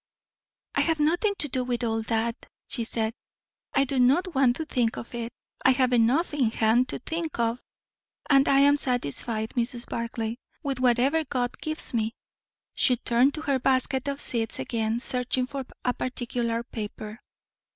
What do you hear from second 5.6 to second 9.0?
I have enough in hand to think of. And I am